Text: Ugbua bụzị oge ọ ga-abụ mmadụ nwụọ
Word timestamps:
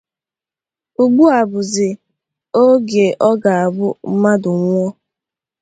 Ugbua 1.01 1.37
bụzị 1.51 1.87
oge 2.63 3.05
ọ 3.27 3.31
ga-abụ 3.43 3.87
mmadụ 4.11 4.51
nwụọ 4.61 4.87